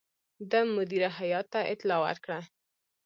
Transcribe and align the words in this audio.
ده 0.51 0.61
مدیره 0.75 1.09
هیات 1.19 1.47
ته 1.53 1.59
اطلاع 1.73 1.99
ورکړه. 2.03 2.39